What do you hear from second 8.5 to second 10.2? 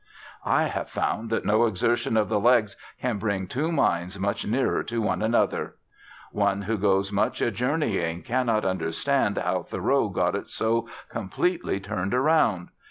understand how Thoreau